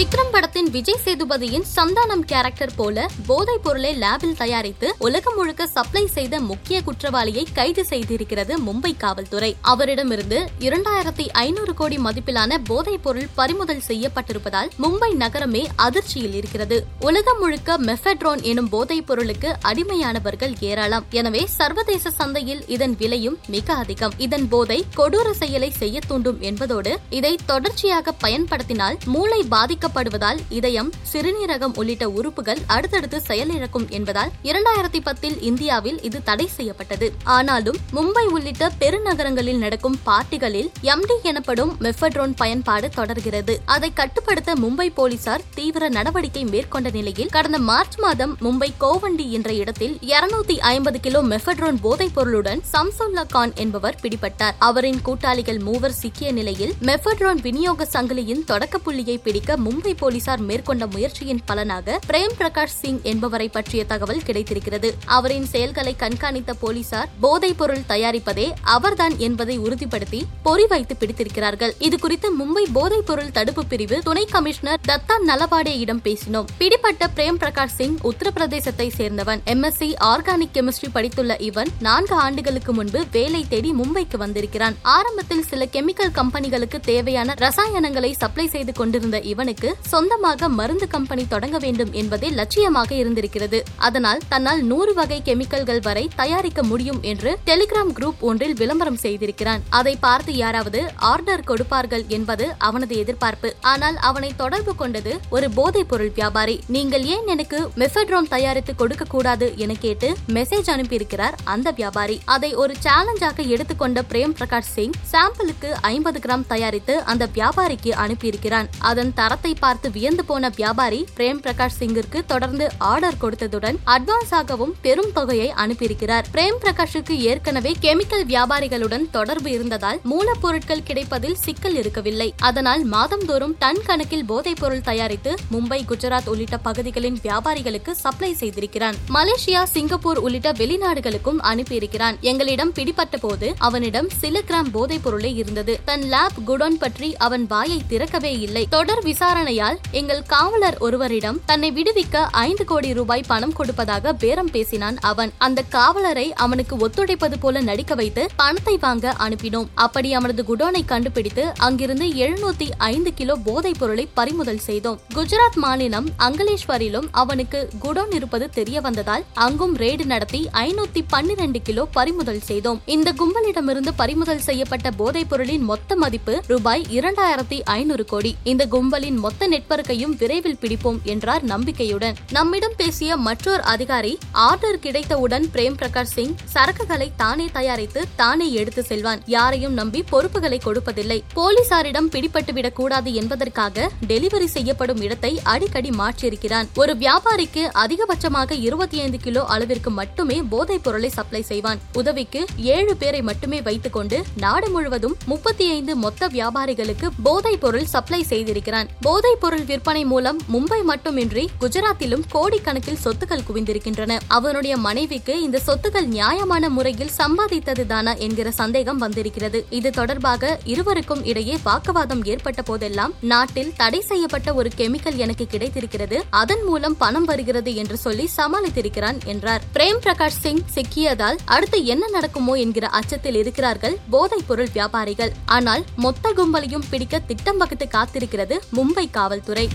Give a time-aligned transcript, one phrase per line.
[0.00, 6.40] விக்ரம் படத்தின் விஜய் சேதுபதியின் சந்தானம் கேரக்டர் போல போதைப் பொருளை லேபில் தயாரித்து உலகம் முழுக்க சப்ளை செய்த
[6.40, 9.56] முக்கிய குற்றவாளியை கைது செய்திருக்கிறது மும்பை காவல்துறை.
[9.60, 16.86] அவரிடமிருந்து இரண்டாயிரத்தி ஐநூறு கோடி மதிப்பிலான போதைப் பொருள் பறிமுதல் செய்யப்பட்டிருப்பதால் மும்பை நகரமே அதிர்ச்சியில் இருக்கிறது.
[17.00, 21.04] உலகம் முழுக்க மெஃபெட்ரோன் எனும் போதைப் பொருளுக்கு அடிமையானவர்கள் ஏராளம்.
[21.10, 24.12] எனவே சர்வதேச சந்தையில் இதன் விலையும் மிக அதிகம்.
[24.18, 31.74] இதன் போதை கொடூர செயலை செய்ய தூண்டும் என்பதோடு இதை தொடர்ச்சியாக பயன்படுத்தினால் மூளை பாதிக்க பாதிக்கப்படுவதால் இதயம் சிறுநீரகம்
[31.74, 37.12] உள்ளிட்ட உறுப்புகள் அடுத்தடுத்து செயலிழக்கும் என்பதால் இரண்டாயிரத்தி பத்தில் இந்தியாவில் இது தடை செய்யப்பட்டது.
[37.24, 43.60] ஆனாலும் மும்பை உள்ளிட்ட பெருநகரங்களில் நடக்கும் பார்ட்டிகளில் எம்டி எனப்படும் மெஃபட்ரோன் பயன்பாடு தொடர்கிறது.
[43.64, 49.98] அதை கட்டுப்படுத்த மும்பை போலீசார் தீவிர நடவடிக்கை மேற்கொண்ட நிலையில் கடந்த மார்ச் மாதம் மும்பை கோவண்டி என்ற இடத்தில்
[50.00, 54.54] இருநூத்தி ஐம்பது கிலோ மெஃபட்ரோன் போதைப் பொருளுடன் சம்சுல்லா கான் என்பவர் பிடிபட்டார்.
[54.58, 61.40] அவரின் கூட்டாளிகள் மூவர் சிக்கிய நிலையில் மெஃபட்ரோன் விநியோக சங்கிலியின் தொடக்க புள்ளியை பிடிக்க மும்பை போலீசார் மேற்கொண்ட முயற்சியின்
[61.44, 64.94] பலனாக பிரேம் பிரகாஷ் சிங் என்பவரை பற்றிய தகவல் கிடைத்திருக்கிறது.
[65.04, 71.74] அவரின் செயல்களை கண்காணித்த போலீசார் போதைப் பொருள் தயாரிப்பதே அவர்தான் என்பதை உறுதிப்படுத்தி பொறி வைத்து பிடித்திருக்கிறார்கள்.
[71.78, 76.44] இது குறித்து மும்பை போதைப் பொருள் தடுப்பு பிரிவு துணை கமிஷனர் தத்தா நலபாடேயிடம் பேசினோம்.
[76.58, 79.40] பிடிப்பட்ட பிரேம் பிரகாஷ் சிங் உத்தரப்பிரதேசத்தை சேர்ந்தவன்.
[79.46, 84.76] எம்எஸ்சி ஆர்கானிக் கெமிஸ்ட்ரி படித்துள்ள இவன் நான்கு ஆண்டுகளுக்கு முன்பு வேலை தேடி மும்பைக்கு வந்திருக்கிறான்.
[84.82, 91.92] ஆரம்பத்தில் சில கெமிக்கல் கம்பெனிகளுக்கு தேவையான ரசாயனங்களை சப்ளை செய்து கொண்டிருந்த இவனுக்கு சொந்தமாக மருந்து கம்பெனி தொடங்க வேண்டும்
[91.92, 93.58] என்பதே லட்சியமாக இருந்திருக்கிறது.
[93.76, 99.62] அதனால் தன்னால் நூறு வகை கெமிக்கல்கள் வரை தயாரிக்க முடியும் என்று டெலிகிராம் குரூப் ஒன்றில் விளம்பரம் செய்திருக்கிறான்.
[99.68, 103.54] அதை பார்த்து யாராவது ஆர்டர் கொடுப்பார்கள் என்பது அவனது எதிர்பார்ப்பு.
[103.60, 106.60] ஆனால் அவனை தொடர்பு கொண்டது ஒரு போதைப் பொருள் வியாபாரி.
[106.66, 112.20] நீங்கள் ஏன் எனக்கு மெஃபெட்ரோன் தயாரித்து கொடுக்க கூடாது என கேட்டு மெசேஜ் அனுப்பியிருக்கிறார் அந்த வியாபாரி.
[112.24, 118.68] அதை ஒரு சேலஞ்சாக எடுத்துக்கொண்ட பிரேம் பிரகாஷ் சிங் சாம்பிளுக்கு ஐம்பது கிராம் தயாரித்து அந்த வியாபாரிக்கு அனுப்பியிருக்கிறான்.
[118.78, 125.50] அதன் தரத்தை பார்த்து வியந்து போன வியாபாரி பிரேம் பிரகாஷ் சிங்கிற்கு தொடர்ந்து ஆர்டர் கொடுத்ததுடன் அட்வான்ஸாகவும் பெரும் தொகையை
[125.50, 126.26] அனுப்பியிருக்கிறார்.
[126.32, 132.34] பிரேம் பிரகாஷுக்கு ஏற்கனவே கெமிக்கல் வியாபாரிகளுடன் தொடர்பு இருந்ததால் மூலப்பொருட்கள் கிடைப்பதில் சிக்கல் இருக்கவில்லை.
[132.38, 138.94] அதனால் மாதந்தோறும் டன் கணக்கில் போதைப் பொருள் தயாரித்து மும்பை குஜராத் உள்ளிட்ட பகுதிகளின் வியாபாரிகளுக்கு சப்ளை செய்திருக்கிறான்.
[139.14, 142.18] மலேசியா சிங்கப்பூர் உள்ளிட்ட வெளிநாடுகளுக்கும் அனுப்பியிருக்கிறான்.
[142.20, 145.80] எங்களிடம் பிடிபட்ட போது அவனிடம் சில கிராம் போதைப் பொருளே இருந்தது.
[145.84, 148.66] தன் லேப் குடோன் பற்றி அவன் வாயை திறக்கவே இல்லை.
[148.70, 154.98] தொடர் விசாரணை விசாரணையால் எங்கள் காவலர் ஒருவரிடம் தன்னை விடுவிக்க ஐந்து கோடி ரூபாய் பணம் கொடுப்பதாக பேரம் பேசினான்
[154.98, 155.32] அவன்.
[155.38, 159.66] அந்த காவலரை அவனுக்கு ஒத்துழைப்பது போல நடிக்க வைத்து பணத்தை வாங்க அனுப்பினோம்.
[159.74, 165.00] அப்படி அவனது குடோனை கண்டுபிடித்து அங்கிருந்து எழுநூத்தி ஐந்து கிலோ போதைப் பொருளை பறிமுதல் செய்தோம்.
[165.14, 172.40] குஜராத் மாநிலம் அங்கலேஸ்வரிலும் அவனுக்கு குடோன் இருப்பது தெரிய வந்ததால் அங்கும் ரெய்டு நடத்தி ஐநூத்தி பன்னிரண்டு கிலோ பறிமுதல்
[172.40, 172.82] செய்தோம்.
[172.86, 178.36] இந்த கும்பலிடமிருந்து பறிமுதல் செய்யப்பட்ட போதைப் பொருளின் மொத்த மதிப்பு ரூபாய் இரண்டாயிரத்தி ஐநூறு கோடி.
[178.42, 182.16] இந்த கும்பலின் மொத்த மொத்த நெட்வொர்க்கையும் விரைவில் பிடிப்போம் என்றார் நம்பிக்கையுடன்.
[182.30, 189.22] நம்மிடம் பேசிய மற்றொரு அதிகாரி ஆர்டர் கிடைத்தவுடன் பிரேம் பிரகாஷ் சிங் சரக்குகளை தானே தயாரித்து தானே எடுத்து செல்வான்.
[189.26, 191.22] யாரையும் நம்பி பொறுப்புகளை கொடுப்பதில்லை.
[191.36, 196.68] போலீசாரிடம் பிடிபட்டுவிடக் கூடாது என்பதற்காக டெலிவரி செய்யப்படும் இடத்தை அடிக்கடி மாற்றியிருக்கிறான்.
[196.74, 201.78] ஒரு வியாபாரிக்கு அதிகபட்சமாக இருபத்தி ஐந்து கிலோ அளவிற்கு மட்டுமே போதைப் பொருளை சப்ளை செய்வான்.
[201.92, 208.22] உதவிக்கு ஏழு பேரை மட்டுமே வைத்துக் கொண்டு நாடு முழுவதும் முப்பத்தி ஐந்து மொத்த வியாபாரிகளுக்கு போதைப் பொருள் சப்ளை
[208.22, 208.88] செய்திருக்கிறான்.
[209.20, 214.18] போதைப் பொருள் விற்பனை மூலம் மும்பை மட்டுமின்றி குஜராத்திலும் கோடிக்கணக்கில் சொத்துக்கள் குவிந்திருக்கின்றன.
[214.28, 219.66] அவனுடைய மனைவிக்கு இந்த சொத்துக்கள் நியாயமான முறையில் சம்பாதித்ததுதானா என்கிற சந்தேகம் வந்திருக்கிறது.
[219.70, 226.24] இது தொடர்பாக இருவருக்கும் இடையே வாக்குவாதம் ஏற்பட்ட போதெல்லாம் நாட்டில் தடை செய்யப்பட்ட ஒரு கெமிக்கல் எனக்கு கிடைத்திருக்கிறது.
[226.30, 229.62] அதன் மூலம் பணம் வருகிறது என்று சொல்லி சமாளித்திருக்கிறான் என்றார்.
[229.74, 235.30] பிரேம் பிரகாஷ் சிங் சிக்கியதால் அடுத்து என்ன நடக்குமோ என்கிற அச்சத்தில் இருக்கிறார்கள் போதைப் பொருள் வியாபாரிகள்.
[235.46, 239.66] ஆனால் மொத்த கும்பலையும் பிடிக்க திட்டம் வகுத்து காத்திருக்கிறது மும்பை காவல்துறை